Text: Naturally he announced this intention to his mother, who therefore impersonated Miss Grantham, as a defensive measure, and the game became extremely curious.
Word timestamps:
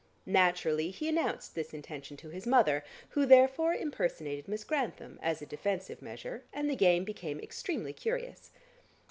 Naturally 0.25 0.89
he 0.89 1.07
announced 1.07 1.53
this 1.53 1.75
intention 1.75 2.17
to 2.17 2.29
his 2.29 2.47
mother, 2.47 2.83
who 3.09 3.23
therefore 3.27 3.75
impersonated 3.75 4.47
Miss 4.47 4.63
Grantham, 4.63 5.19
as 5.21 5.43
a 5.43 5.45
defensive 5.45 6.01
measure, 6.01 6.43
and 6.51 6.67
the 6.67 6.75
game 6.75 7.03
became 7.03 7.39
extremely 7.39 7.93
curious. 7.93 8.49